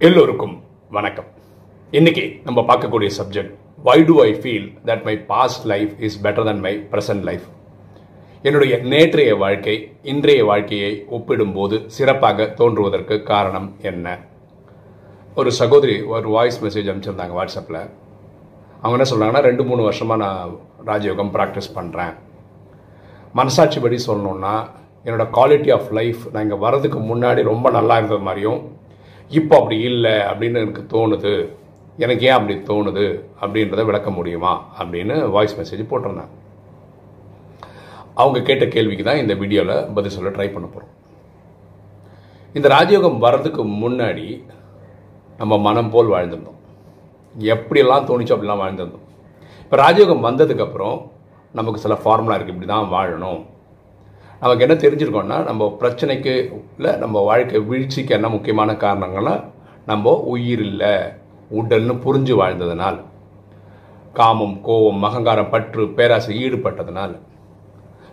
[0.00, 1.26] எல்லோருக்கும் வணக்கம்.
[1.90, 6.60] இன்னைக்கு நம்ம பார்க்கக்கூடிய subject why do I feel that my past life is better than
[6.60, 7.46] my present life
[8.42, 14.18] என்னுடைய நேற்றைய வாழ்க்கை இன்றைய வாழ்க்கையை ஒப்பிடும்போது சிறப்பாக தோன்றுவதற்கு காரணம் என்ன?
[15.34, 17.80] ஒரு சகோதரி ஒரு வாய்ஸ் மெசேஜ் அனுப்பிச்சிருந்தாங்க வாட்ஸ்அப்பில்
[18.82, 22.14] அவங்க என்ன சொல்கிறாங்கன்னா ரெண்டு மூணு வருஷமாக நான் ராஜயோகம் ப்ராக்டிஸ் பண்ணுறேன்
[23.34, 24.54] மனசாட்சிப்படி சொல்லணுன்னா
[25.04, 28.79] என்னோட குவாலிட்டி ஆஃப் லைஃப் நான் இங்கே வரதுக்கு முன்னாடி ரொம்ப நல்லா இருந்தது மாதிரியும்
[29.38, 31.32] இப்போ அப்படி இல்லை அப்படின்னு எனக்கு தோணுது.
[32.04, 33.06] எனக்கு ஏன் அப்படி தோணுது?
[33.42, 34.52] அப்படின்றத விளக்க முடியுமா?
[34.80, 36.32] அப்படின்னு வாய்ஸ் மெசேஜ் போட்டிருந்தேன்
[38.14, 40.94] அவங்க கேட்ட கேள்விக்கு தான் இந்த வீடியோவில் பதில் சொல்ல ட்ரை பண்ண போகிறோம்
[42.54, 44.26] இந்த ராஜயோகம் வர்றதுக்கு முன்னாடி
[45.38, 46.58] நம்ம மனம் போல் வாழ்ந்திருந்தோம்.
[47.54, 49.06] எப்படியெல்லாம் தோணுச்சோ அப்படிலாம் வாழ்ந்திருந்தோம்.
[49.62, 50.98] இப்போ ராஜயோகம் வந்ததுக்கப்புறம்
[51.52, 53.40] நமக்கு சில ஃபார்முலா இருக்குது இப்படி தான் வாழணும்.
[54.42, 56.34] நமக்கு என்ன தெரிஞ்சிருக்கோம்னா நம்ம பிரச்சனைக்கு
[56.76, 59.34] இல்லை நம்ம வாழ்க்கை வீழ்ச்சிக்கு என்ன முக்கியமான காரணங்கள்னா
[59.90, 60.92] நம்ம உயிர் இல்லை
[61.58, 62.98] உடல்னு புரிஞ்சு வாழ்ந்ததுனால்
[64.18, 67.14] காமம் கோபம் அகங்காரம் பற்று பேராசை ஈடுபட்டதுனால்.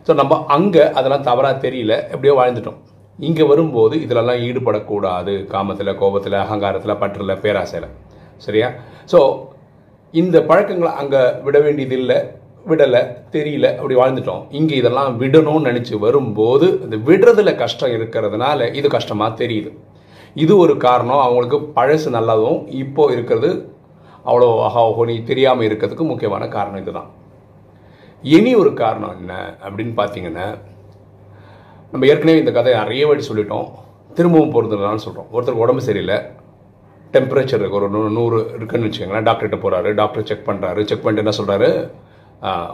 [0.07, 2.79] ஸோ நம்ம அங்கே அதெல்லாம் தவறாக தெரியல எப்படியோ வாழ்ந்துட்டோம்.
[3.19, 7.87] இங்கே வரும்போது இதிலெல்லாம் ஈடுபடக்கூடாது காமத்தில் கோபத்தில் அகங்காரத்தில் பற்றில் பேராசையில்.
[8.45, 8.67] சரியா?
[9.11, 9.19] ஸோ
[10.13, 12.19] இந்த பழக்கங்களை அங்கே விட வேண்டியதில்லை.
[12.69, 13.01] விடலை
[13.35, 14.43] தெரியல அப்படி வாழ்ந்துட்டோம்.
[14.59, 19.71] இங்கே இதெல்லாம் விடணும்னு நினச்சி வரும்போது இந்த விடுறதுல கஷ்டம் இருக்கிறதுனால இது கஷ்டமாக தெரியுது.
[20.43, 21.21] இது ஒரு காரணம்.
[21.25, 23.51] அவங்களுக்கு பழசு நல்லதும் இப்போ இருக்கிறது
[24.29, 27.09] அவ்வளோ அஹாஹோனி தெரியாமல் இருக்கிறதுக்கு முக்கியமான காரணம் இதுதான்.
[28.23, 29.33] இனி ஒரு காரணம் என்ன
[29.65, 30.47] அப்படின்னு பார்த்தீங்கன்னா
[31.91, 33.67] நம்ம ஏற்கனவே இந்த கதையை நிறைய வாட்டி சொல்லிட்டோம்.
[34.17, 36.17] திரும்பவும் போகிறதுனால சொல்கிறோம் ஒருத்தருக்கு உடம்பு சரியில்லை.
[37.13, 39.27] டெம்பரேச்சர் இருக்கு ஒரு நூறு இருக்குன்னு வச்சுக்கோங்களேன்.
[39.27, 41.69] டாக்டர்கிட்ட போகிறாரு டாக்டர் செக் பண்ணுறாரு செக் பண்ணிட்டு என்ன சொல்கிறாரு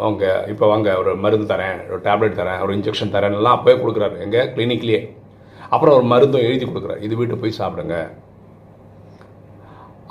[0.06, 4.16] அவங்க இப்போ வாங்க ஒரு மருந்து தரேன் ஒரு டேப்லெட் தரேன் ஒரு இன்ஜெக்ஷன் தரேன் எல்லாம் அப்போயே கொடுக்குறாரு.
[4.26, 5.02] எங்கள் கிளினிக்லேயே
[5.74, 7.02] அப்புறம் ஒரு மருந்தும் எழுதி கொடுக்குறாரு.
[7.08, 7.96] இது வீட்டு போய் சாப்பிடுங்க.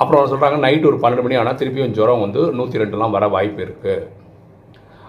[0.00, 3.96] அப்புறம் சொல்கிறாங்க நைட்டு ஒரு பன்னெண்டு மணி ஆனால் திருப்பியும் ஜுரம் வந்து நூற்றி ரெண்டுலாம் வர வாய்ப்பு இருக்குது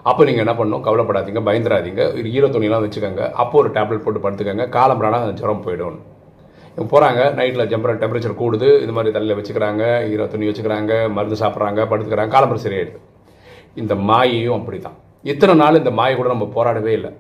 [0.09, 0.83] அப்போ நீங்கள் என்ன பண்ணணும்?
[0.85, 3.25] கவலைப்படாதீங்க பயந்துடாதீங்க ஒரு ஈர துணியெல்லாம் வச்சுக்கோங்க.
[3.41, 4.66] அப்போ ஒரு டேப்லெட் போட்டு படுத்துக்கோங்க.
[4.78, 5.97] காலம்பரானா அந்த ஜுரம் போயிடும்.
[6.73, 8.69] இவங்க போகிறாங்க நைட்டில் ஜம்பர் டெம்பரேச்சர் கூடுது.
[8.84, 12.34] இது மாதிரி தலையில் வச்சுக்கிறாங்க ஈர துணி வச்சுக்கிறாங்க மருந்து சாப்பிட்றாங்க படுத்துக்கிறாங்க.
[12.35, 13.00] காலம்பரம் சரியாயிடுது.
[13.81, 14.97] இந்த மாயையும் அப்படி தான்
[15.31, 17.11] இத்தனை நாள் இந்த மாயை கூட நம்ம போராடவே இல்லை.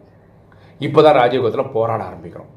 [0.87, 2.51] இப்போ தான் ராஜயோகத்தில் போராட ஆரம்பிக்கிறோம்.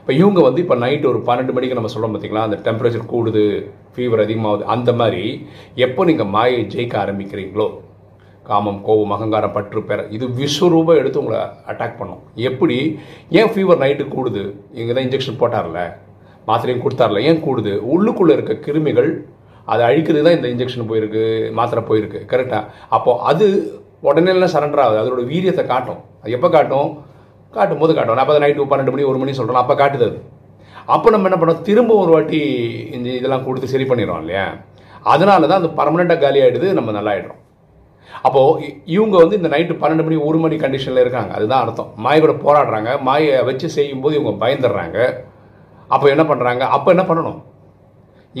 [0.00, 3.44] இப்போ இவங்க வந்து இப்போ நைட்டு ஒரு பன்னெண்டு மணிக்கு நம்ம சொல்கிறோம் பார்த்தீங்களா அந்த டெம்பரேச்சர் கூடுது
[3.94, 5.22] ஃபீவர் அதிகமாகுது அந்த மாதிரி
[5.86, 7.68] எப்போ நீங்கள் மாயை ஜெயிக்க ஆரம்பிக்கிறீங்களோ?
[8.48, 11.38] காமம் கோபம் அகங்காரம் பற்று பெற இது விஸ்வரூபம் எடுத்து உங்களை
[11.70, 12.22] அட்டாக் பண்ணும்.
[12.48, 12.76] எப்படி?
[13.38, 14.42] ஏன் ஃபீவர் நைட்டு கூடுது?
[14.80, 15.82] இங்கே தான் இன்ஜெக்ஷன் போட்டார்ல?
[16.48, 17.22] மாத்திரையும் கொடுத்தார்ல?
[17.30, 17.72] ஏன் கூடுது?
[17.94, 19.10] உள்ளுக்குள்ளே இருக்க கிருமிகள்
[19.72, 21.22] அதை அழிக்கிறது தான் இந்த இன்ஜெக்ஷன் போயிருக்கு
[21.58, 22.62] மாத்திரை போயிருக்கு கரெக்டாக
[22.96, 23.46] அப்போது அது
[24.08, 25.00] உடனே எல்லாம் சரண்டர் ஆகுது.
[25.02, 26.00] அதோட வீரியத்தை காட்டும்.
[26.22, 26.88] அது எப்போ காட்டும்?
[27.56, 28.16] காட்டும் போது காட்டும்.
[28.16, 30.18] நான் அப்போ நைட்டு பன்னெண்டு மணி ஒரு மணி சொல்கிறோம் அப்போ காட்டுது அது.
[30.94, 31.62] அப்போ நம்ம என்ன பண்ணோம்?
[31.68, 32.40] திரும்ப ஒரு வாட்டி
[32.96, 34.44] இந்த இதெல்லாம் கொடுத்து சரி பண்ணிடுறோம் இல்லையா?
[35.12, 37.40] அதனால தான் அது பர்மனெண்ட்டாக காலி ஆகிடுது நம்ம நல்லா ஆகிடுறோம்
[38.26, 41.32] அப்போது இவங்க வந்து இந்த நைட்டு பன்னெண்டு மணி ஒரு மணி கண்டிஷனில் இருக்காங்க.
[41.38, 41.90] அதுதான் அர்த்தம்.
[42.04, 42.90] மாயோட போராடுறாங்க.
[43.08, 44.98] மாயை வச்சு செய்யும்போது இவங்க பயந்துடுறாங்க.
[45.94, 47.40] அப்போ என்ன பண்ணுறாங்க அப்போ என்ன பண்ணணும்?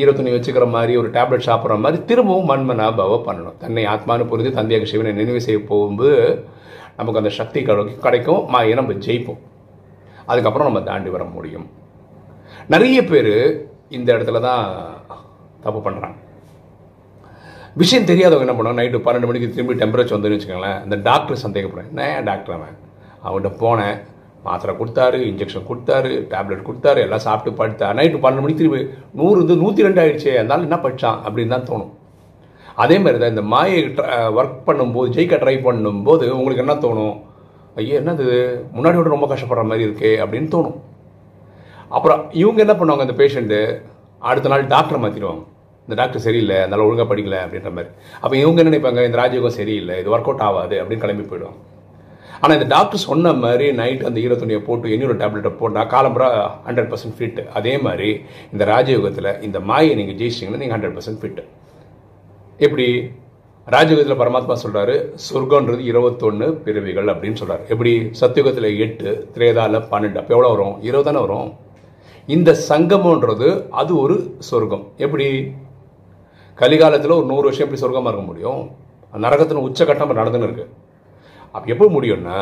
[0.00, 3.56] ஈரத்துணி வச்சுக்கிற மாதிரி ஒரு டேப்லெட் சாப்பிட்ற மாதிரி திரும்பவும் மண்மனா பவ பண்ணணும்.
[3.62, 6.16] தன்னை ஆத்மானு புரிந்து தந்தையாக சிவனை நினைவு செய்ய போகும்போது
[6.98, 8.02] நமக்கு அந்த சக்தி கிடைக்கும்.
[8.06, 9.40] கிடைக்கும் மாயை நம்ம ஜெயிப்போம்.
[10.30, 11.66] அதுக்கப்புறம் நம்ம தாண்டி வர முடியும்.
[12.74, 13.32] நிறைய பேர்
[13.96, 14.64] இந்த இடத்துல தான்
[15.64, 16.18] தப்பு பண்ணுறாங்க
[17.82, 18.80] விஷயம் தெரியாதவங்க என்ன பண்ணுவாங்க?
[18.80, 20.82] நைட்டு பன்னெண்டு மணிக்கு திரும்பி டெம்பரேச்சர் வந்துன்னு வச்சுக்கோங்களேன்.
[20.84, 22.76] இந்த டாக்டர் சந்தேகப்படுறேன் என்ன டாக்டர் அவன்?
[23.24, 23.96] அவன்கிட்ட போனேன்.
[24.46, 28.80] மாத்திரை கொடுத்தாரு இன்ஜெக்ஷன் கொடுத்தாரு டேப்லெட் கொடுத்தாரு எல்லாம் சாப்பிட்டு படுத்தா நைட்டு பன்னெண்டு மணிக்கு திரும்பி
[29.18, 31.92] நூறு இருந்து நூற்றி ரெண்டு ஆயிடுச்சு அதனால என்ன படித்தான் அப்படின்னு தான் தோணும்.
[32.82, 33.78] அதே மாதிரி தான் இந்த மாயை
[34.38, 37.16] ஒர்க் பண்ணும்போது ஜெயிக்க ட்ரை பண்ணும்போது உங்களுக்கு என்ன தோணும்?
[37.80, 38.24] ஐயோ என்னது
[38.76, 40.78] முன்னாடி விட ரொம்ப கஷ்டப்படுற மாதிரி இருக்கே அப்படின்னு தோணும்.
[41.96, 43.60] அப்புறம் இவங்க என்ன பண்ணுவாங்க அந்த பேஷண்ட்டு
[44.30, 45.44] அடுத்த நாள் டாக்டரை மாற்றிடுவாங்க
[45.86, 47.90] இந்த டாக்டர் சரியில்லை அதனால் ஒழுங்காக படிக்கல அப்படின்ற மாதிரி.
[48.22, 49.00] அப்போ இவங்க என்ன நினைப்பாங்க?
[49.08, 51.60] இந்த ராஜயோகம் சரியில்லை இது ஒர்க் அவுட் ஆகாது அப்படின்னு கிளம்பி போயிடுவாங்க.
[52.42, 56.28] ஆனால் இந்த டாக்டர் சொன்ன மாதிரி நைட் அந்த ஈரத்துணியை போட்டு இன்னொரு டேப்லெட்டை போட்டால் காலம்புரா
[56.68, 58.08] ஹண்ட்ரட் பர்சன்ட் ஃபிட் அதே மாதிரி
[58.54, 61.42] இந்த ராஜயோகத்தில் இந்த மாயை நீங்கள் ஜெயிச்சிங்கன்னா நீங்கள் ஹண்ட்ரட் பர்சன்ட் ஃபிட்
[62.66, 62.86] எப்படி?
[63.66, 64.94] ராஜயோகத்தில் பரமாத்மா சொல்கிறார்
[65.26, 67.92] சொர்க்கன்றது இருபத்தொன்று பிறவிகள் அப்படின்னு சொல்கிறார் எப்படி?
[68.20, 70.18] சத்தியுகத்தில் எட்டு திரேதால பன்னெண்டு.
[70.20, 70.74] அப்போ எவ்வளோ வரும்?
[70.88, 71.48] இருபது தானே வரும்.
[72.28, 73.48] இந்த சங்கமன்றது
[73.80, 74.16] அது ஒரு
[74.48, 74.84] சொர்க்கம்.
[75.04, 75.26] எப்படி?
[76.58, 78.62] கலிகாலத்தில் ஒரு நூறு வருஷம் எப்படி சொர்க்கமாக இருக்க முடியும்?
[79.24, 80.70] நரகத்தின் உச்சகட்டம் நடந்துன்னு இருக்குது
[81.54, 82.38] அப்போ எப்போ முடியும்னா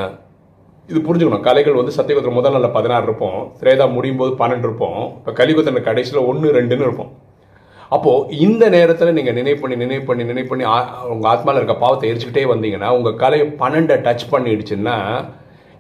[0.89, 1.41] இது புரிஞ்சுக்கணும்.
[1.41, 3.53] கலைகள் வந்து சத்தியகுத்திரம் முதல் நாளில் பதினாறு இருப்போம்.
[3.61, 5.13] திரேதா முடியும் போது பன்னெண்டு இருப்போம்.
[5.17, 7.13] இப்போ கலிகுத்திர கடைசியில் ஒன்று ரெண்டுன்னு இருப்போம்.
[7.89, 12.45] அப்போது இந்த நேரத்தில் நீங்கள் நினைவு பண்ணி நினைவு பண்ணி நினைவு பண்ணி ஆ- ஆத்மாவில் இருக்க பாவத்தை எரிச்சுக்கிட்டே
[12.53, 14.97] வந்தீங்கன்னா உங்கள் கலை பன்னெண்டை டச் பண்ணிடுச்சுன்னா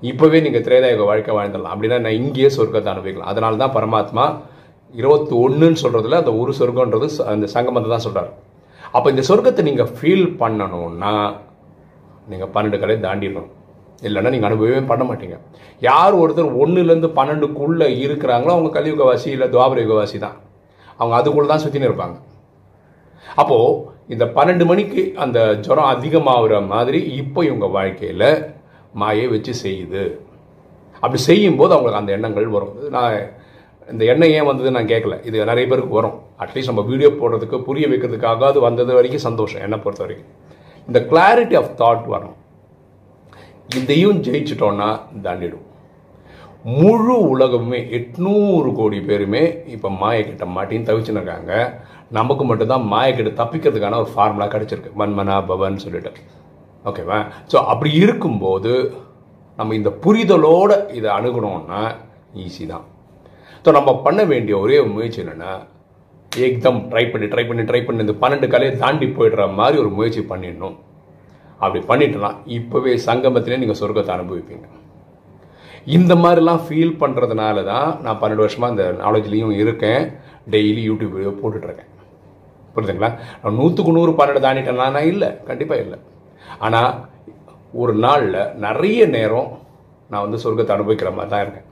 [0.03, 1.75] இப்போவே நீங்கள் திரேதாயுக வாழ்க்கை வாழ்ந்துடலாம்.
[1.75, 3.29] அப்படின்னா நான் இங்கேயே சொர்க்கத்தை அனுபவிக்கலாம்.
[3.29, 4.25] அதனால தான் பரமாத்மா
[4.95, 8.31] இருபத்தி ஒன்றுன்னு சொல்கிறதுல அந்த ஒரு சொர்க்கன்றது ச- அந்த சங்கமத்தை தான் சொல்கிறார்
[8.93, 11.15] அப்போ இந்த சொர்க்கத்தை நீங்கள் ஃபீல் பண்ணணும்னா
[12.33, 13.51] நீங்கள் பன்னெண்டு கலையை தாண்டிடணும்.
[14.09, 15.37] இல்லைன்னா நீங்கள் அனுபவமே பண்ண மாட்டீங்க.
[15.89, 20.37] யார் ஒருத்தர் ஒன்றுலேருந்து பன்னெண்டுக்குள்ளே இருக்கிறாங்களோ அவங்க கலியுகவாசி இல்லை துவாபர யுகவாசி தான்.
[21.01, 22.17] அவங்க அதுக்குள்ளே தான் சுற்றின்னு இருப்பாங்க.
[23.43, 23.69] அப்போது
[24.15, 28.29] இந்த பன்னெண்டு மணிக்கு அந்த ஜுரம் அதிகமாகிற மாதிரி இப்போ இவங்க வாழ்க்கையில்
[29.03, 30.03] மாயை வச்சு செய்யுது.
[31.03, 32.75] அப்படி செய்யும்போது அவங்களுக்கு அந்த எண்ணங்கள் வரும்.
[32.97, 33.17] நான்
[33.93, 35.15] இந்த எண்ணம் ஏன் வந்தது நான் கேட்கல.
[35.29, 36.17] இது நிறைய பேருக்கு வரும்.
[36.43, 40.31] அட்லீஸ்ட் நம்ம வீடியோ போடுறதுக்கு புரிய வைக்கிறதுக்காக அது வந்தது வரைக்கும் சந்தோஷம் என்னை பொறுத்த வரைக்கும்.
[40.89, 42.39] இந்த கிளாரிட்டி ஆஃப் தாட் வரணும்
[43.81, 44.89] இதையும் ஜெயிச்சிட்டோன்னா
[45.27, 45.67] தாண்டிடும்.
[46.81, 49.43] முழு உலகமுமே எட்நூறு கோடி பேருமே
[49.75, 51.53] இப்போ மாயக்கிட்ட மாட்டின்னு தவிச்சுன்னு இருக்காங்க
[52.19, 54.93] நமக்கு மட்டும்தான் மாயக்கிட்ட தப்பிக்கிறதுக்கான ஒரு ஃபார்முலா கிடச்சிருக்கு.
[55.01, 56.13] மன்மனா பவன் சொல்லிட்டு.
[56.91, 57.19] ஓகேவா?
[57.53, 58.73] ஸோ அப்படி இருக்கும்போது
[59.59, 61.83] நம்ம இந்த புரிதலோட இதை அணுகணும்னா
[62.45, 62.87] ஈஸி தான்.
[63.65, 65.53] ஸோ நம்ம பண்ண வேண்டிய ஒரே முயற்சி என்னென்னா
[66.47, 70.23] ஏக்தம் ட்ரை பண்ணி ட்ரை பண்ணி ட்ரை பண்ணி இந்த பன்னெண்டு கலையை தாண்டி போயிடுற மாதிரி ஒரு முயற்சி
[70.31, 70.77] பண்ணிடணும்.
[71.65, 74.67] அப்படி பண்ணிட்டோம்னா இப்போவே சங்கமத்திலே நீங்கள் சொர்க்கத்தை அனுபவிப்பீங்க.
[75.97, 80.03] இந்த மாதிரிலாம் ஃபீல் பண்ணுறதுனால தான் நான் பன்னெண்டு வருஷமாக இந்த நாலேஜ்லேயும் இருக்கேன்.
[80.55, 81.91] டெய்லி யூடியூப் வீடியோ போட்டுட்ருக்கேன்.
[82.75, 83.11] புரியுதுங்களா?
[83.43, 85.99] நான் நூற்றுக்கு நூறு பன்னெண்டு தாண்டிட்டேன்னா இல்லை கண்டிப்பாக இல்லை.
[86.67, 86.93] ஆனால்
[87.83, 89.51] ஒரு நாளில் நிறைய நேரம்
[90.11, 91.69] நான் வந்து சொர்க்கத்தை அனுபவிக்கிற மாதிரி தான் இருக்கேன்.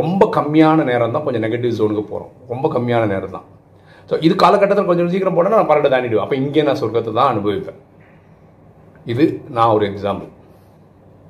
[0.00, 3.46] ரொம்ப கம்மியான நேரம் தான் கொஞ்சம் நெகட்டிவ் ஜோனுக்கு போகிறோம் ரொம்ப கம்மியான நேரம் தான்
[4.10, 6.18] ஸோ இது காலகட்டத்தில் கொஞ்சம் சீக்கிரம் போனால் நான் பன்னெண்டு தாண்டிடுவேன்.
[6.18, 7.78] அப்போ இங்கே நான் சொர்க்கத்தை தான் அனுபவிப்பேன்.
[9.06, 10.28] இது நான் ஒரு எக்ஸாம்பிள்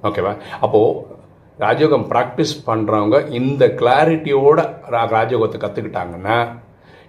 [0.02, 1.16] ஓகேவா அப்போது
[1.58, 4.58] ராஜயோகம் ப்ராக்டிஸ் பண்ணுறவங்க இந்த கிளாரிட்டியோட
[4.90, 6.36] ரா- ராஜயோகத்தை கற்றுக்கிட்டாங்கன்னா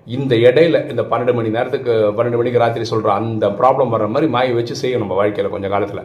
[0.08, 4.54] இந்த இடையில இந்த பன்னெண்டு மணி நேரத்துக்கு பன்னெண்டு மணிக்கு ராத்திரி சொல்கிற அந்த ப்ராப்ளம் வர்ற மாதிரி மாயை
[4.54, 6.04] வச்சு செய்யணும் நம்ம வாழ்க்கையில் கொஞ்சம் காலத்தில்.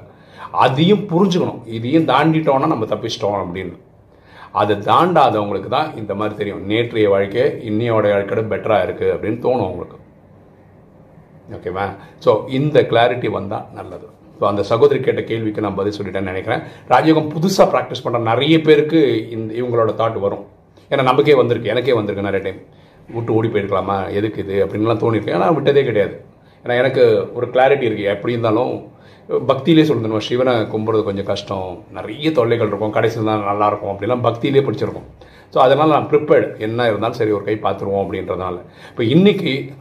[0.52, 1.60] அதையும் புரிஞ்சுக்கணும்.
[1.66, 3.74] இதையும் தாண்டிட்டோம்னா நம்ம தப்பிச்சிட்டோம் அப்படின்னு.
[4.60, 6.64] அதை தாண்டாதவங்களுக்கு தான் இந்த மாதிரி தெரியும்.
[6.70, 9.98] நேற்றைய வாழ்க்கை இன்னையோட வாழ்க்கையோட பெட்டராக இருக்குது அப்படின்னு தோணும் அவங்களுக்கு
[11.56, 11.86] ஓகேவா
[12.24, 14.06] ஸோ இந்த கிளாரிட்டி வந்தால் நல்லது.
[14.38, 16.62] ஸோ அந்த சகோதரி கேட்ட கேள்விக்கு நான் பதில் சொல்லிட்டேன்னு நினைக்கிறேன்.
[16.92, 19.00] ராஜயோகம் புதுசாக ப்ராக்டிஸ் பண்ணுற நிறைய பேருக்கு
[19.36, 20.44] இந்த இவங்களோட தாட் வரும்.
[20.90, 21.72] ஏன்னா நமக்கே வந்திருக்கு.
[21.74, 22.60] எனக்கே வந்திருக்கு நிறைய டைம்
[23.16, 23.98] விட்டு ஓடி போயிருக்கலாமா?
[24.18, 24.56] எதுக்கு இது?
[24.64, 25.36] அப்படின்லாம் தோணிருக்கு.
[25.38, 26.16] ஆனால் விட்டதே கிடையாது.
[26.64, 27.02] ஏன்னா எனக்கு
[27.38, 28.74] ஒரு கிளாரிட்டி இருக்குது எப்படி இருந்தாலும்
[29.28, 31.84] பக்தியிலே சொல்லணும் சிவனை கும்பிட்றது கொஞ்சம் கஷ்டம்.
[31.92, 32.90] நிறைய தொல்லைகள் இருக்கும்.
[32.90, 35.06] கடைசியில் தான் நல்லா இருக்கும் அப்படிலாம் பக்தியிலே பிடிச்சிருக்கும்.
[35.54, 38.58] ஸோ அதனால் நான் ப்ரிப்பேர்டு என்ன இருந்தாலும் சரி ஒரு கை பார்த்துருவோம் அப்படின்றதுனால.
[38.90, 39.72] இப்போ இன்றைக்கி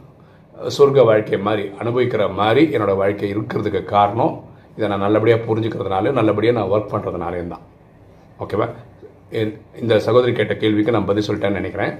[0.78, 4.40] சொர்க்க வாழ்க்கை மாதிரி அனுபவிக்கிற மாதிரி என்னோட வாழ்க்கை இருக்கிறதுக்கு காரணம்
[4.76, 7.60] இதை நான் நல்லபடியாக புரிஞ்சுக்கிறதுனால நல்லபடியாக நான் ஒர்க் பண்ணுறதுனாலையும் தான்.
[8.40, 8.68] ஓகேவா
[9.30, 11.90] என்- இந்த சகோதரி கேட்ட கேள்விக்கு நான் பதில் சொல்லிட்டேன்னு நினைக்கிறேன்.